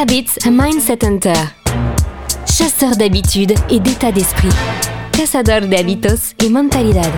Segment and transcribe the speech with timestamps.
[0.00, 1.34] Habits Mindset Hunter.
[2.46, 4.48] Chasseur d'habitudes et d'état d'esprit.
[5.12, 7.10] Cazador de hábitos y mentalidad.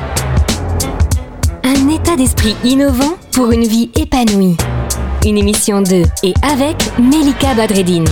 [1.62, 4.56] Un état d'esprit innovant pour une vie épanouie.
[5.24, 8.08] Une émission de et avec Melika Badreddine.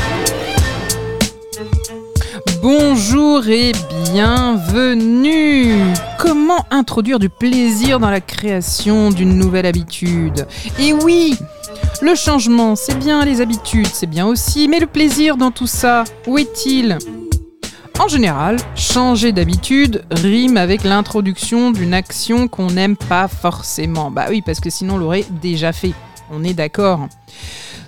[2.63, 3.73] Bonjour et
[4.13, 5.75] bienvenue
[6.19, 10.47] Comment introduire du plaisir dans la création d'une nouvelle habitude?
[10.79, 11.37] Et oui
[12.01, 16.05] le changement, c'est bien, les habitudes, c'est bien aussi, mais le plaisir dans tout ça,
[16.27, 16.99] où est-il?
[18.01, 24.11] En général, changer d'habitude rime avec l'introduction d'une action qu'on n'aime pas forcément.
[24.11, 25.93] Bah oui, parce que sinon on l'aurait déjà fait.
[26.31, 27.09] On est d'accord.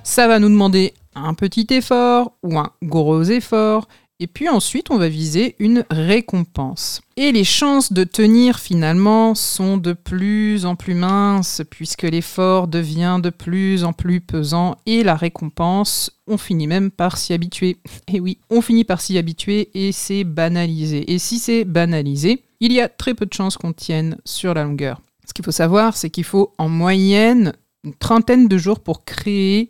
[0.04, 3.88] Ça va nous demander un petit effort ou un gros effort,
[4.20, 7.00] et puis ensuite, on va viser une récompense.
[7.16, 13.18] Et les chances de tenir finalement sont de plus en plus minces puisque l'effort devient
[13.20, 17.78] de plus en plus pesant et la récompense, on finit même par s'y habituer.
[18.12, 21.12] Et oui, on finit par s'y habituer et c'est banalisé.
[21.12, 24.64] Et si c'est banalisé, il y a très peu de chances qu'on tienne sur la
[24.64, 25.00] longueur.
[25.26, 29.68] Ce qu'il faut savoir, c'est qu'il faut en moyenne une trentaine de jours pour créer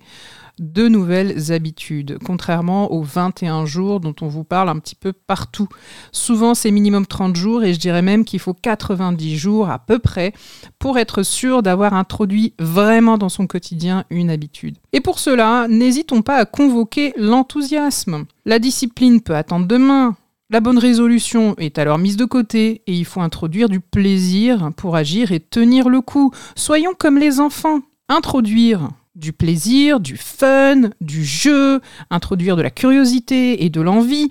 [0.58, 5.68] de nouvelles habitudes, contrairement aux 21 jours dont on vous parle un petit peu partout.
[6.12, 9.98] Souvent, c'est minimum 30 jours et je dirais même qu'il faut 90 jours à peu
[9.98, 10.32] près
[10.78, 14.78] pour être sûr d'avoir introduit vraiment dans son quotidien une habitude.
[14.92, 18.24] Et pour cela, n'hésitons pas à convoquer l'enthousiasme.
[18.44, 20.16] La discipline peut attendre demain,
[20.50, 24.94] la bonne résolution est alors mise de côté et il faut introduire du plaisir pour
[24.94, 26.32] agir et tenir le coup.
[26.54, 27.80] Soyons comme les enfants.
[28.08, 34.28] Introduire du plaisir, du fun, du jeu, introduire de la curiosité et de l'envie,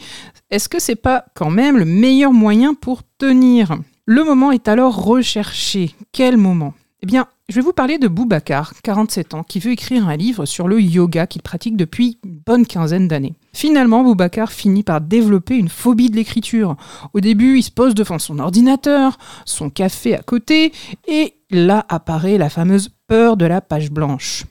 [0.51, 3.77] est-ce que c'est pas quand même le meilleur moyen pour tenir?
[4.05, 5.95] Le moment est alors recherché.
[6.11, 6.73] Quel moment?
[7.01, 10.45] Eh bien, je vais vous parler de Boubacar, 47 ans, qui veut écrire un livre
[10.45, 13.35] sur le yoga qu'il pratique depuis une bonne quinzaine d'années.
[13.53, 16.77] Finalement, Boubacar finit par développer une phobie de l'écriture.
[17.13, 20.71] Au début, il se pose devant son ordinateur, son café à côté,
[21.07, 24.45] et là apparaît la fameuse peur de la page blanche.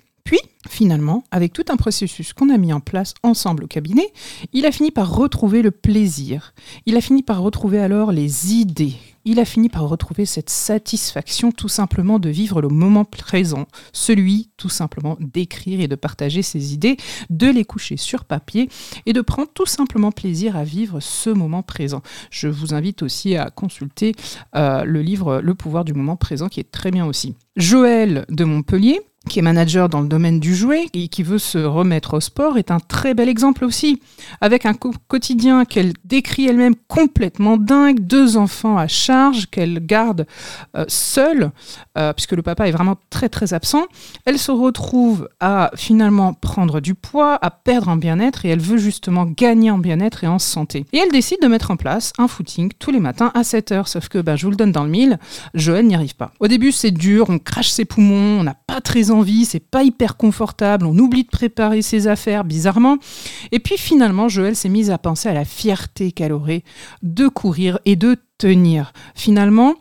[0.69, 4.13] Finalement, avec tout un processus qu'on a mis en place ensemble au cabinet,
[4.53, 6.55] il a fini par retrouver le plaisir.
[6.87, 8.95] Il a fini par retrouver alors les idées.
[9.25, 14.51] Il a fini par retrouver cette satisfaction tout simplement de vivre le moment présent, celui
[14.57, 16.97] tout simplement d'écrire et de partager ses idées,
[17.31, 18.69] de les coucher sur papier
[19.07, 22.03] et de prendre tout simplement plaisir à vivre ce moment présent.
[22.31, 24.15] Je vous invite aussi à consulter
[24.57, 27.37] euh, le livre Le pouvoir du moment présent qui est très bien aussi.
[27.57, 31.59] Joël de Montpellier, qui est manager dans le domaine du jouet et qui veut se
[31.59, 34.01] remettre au sport, est un très bel exemple aussi.
[34.41, 40.27] Avec un quotidien qu'elle décrit elle-même complètement dingue, deux enfants à charge qu'elle garde
[40.77, 41.53] euh, seule,
[41.97, 43.87] euh, puisque le papa est vraiment très très absent,
[44.25, 48.79] elle se retrouve à finalement prendre du poids, à perdre en bien-être et elle veut
[48.79, 50.87] justement gagner en bien-être et en santé.
[50.93, 53.89] Et elle décide de mettre en place un footing tous les matins à 7 heures,
[53.89, 55.19] sauf que ben, je vous le donne dans le mille,
[55.55, 56.33] Joël n'y arrive pas.
[56.41, 59.11] Au début c'est dur, on crache ses poumons, on n'a pas très
[59.45, 62.97] c'est pas hyper confortable, on oublie de préparer ses affaires bizarrement.
[63.51, 66.65] Et puis finalement, Joël s'est mise à penser à la fierté qu'elle aurait
[67.03, 68.93] de courir et de tenir.
[69.15, 69.75] Finalement,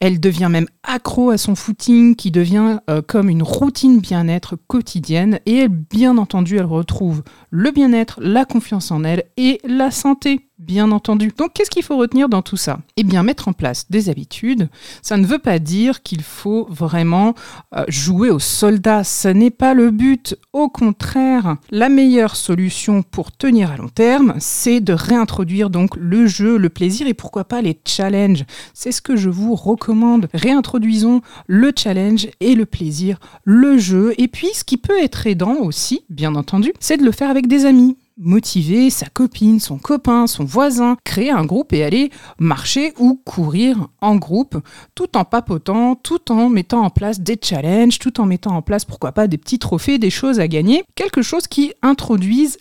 [0.00, 5.40] elle devient même accro à son footing qui devient euh, comme une routine bien-être quotidienne
[5.44, 10.48] et elle, bien entendu, elle retrouve le bien-être, la confiance en elle et la santé
[10.66, 11.32] bien entendu.
[11.36, 12.80] Donc qu'est-ce qu'il faut retenir dans tout ça?
[12.96, 14.68] Eh bien, mettre en place des habitudes,
[15.00, 17.34] ça ne veut pas dire qu'il faut vraiment
[17.74, 20.36] euh, jouer au soldat, ce n'est pas le but.
[20.52, 26.26] Au contraire, la meilleure solution pour tenir à long terme, c'est de réintroduire donc le
[26.26, 28.44] jeu, le plaisir et pourquoi pas les challenges.
[28.74, 30.28] C'est ce que je vous recommande.
[30.34, 35.56] Réintroduisons le challenge et le plaisir, le jeu et puis ce qui peut être aidant
[35.60, 40.26] aussi, bien entendu, c'est de le faire avec des amis motiver sa copine, son copain,
[40.26, 44.56] son voisin, créer un groupe et aller marcher ou courir en groupe,
[44.94, 48.84] tout en papotant, tout en mettant en place des challenges, tout en mettant en place,
[48.84, 52.58] pourquoi pas, des petits trophées, des choses à gagner, quelque chose qui introduise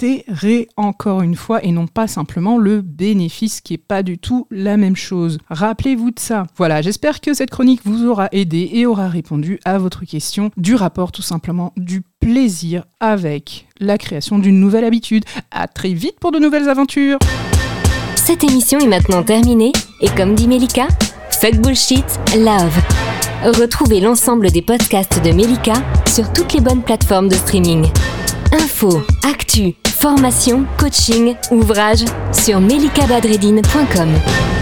[0.00, 4.46] l'un encore une fois et non pas simplement le bénéfice qui est pas du tout
[4.50, 5.38] la même chose.
[5.48, 6.46] Rappelez-vous de ça.
[6.56, 10.74] Voilà, j'espère que cette chronique vous aura aidé et aura répondu à votre question du
[10.74, 15.24] rapport tout simplement du plaisir avec la création d'une nouvelle habitude.
[15.50, 17.18] À très vite pour de nouvelles aventures.
[18.16, 20.86] Cette émission est maintenant terminée et comme dit Melika,
[21.30, 22.04] fuck bullshit,
[22.36, 22.76] love.
[23.44, 25.74] Retrouvez l'ensemble des podcasts de Melika
[26.08, 27.88] sur toutes les bonnes plateformes de streaming.
[28.52, 34.61] Info, actu, formation, coaching, ouvrage sur melikabadredine.com.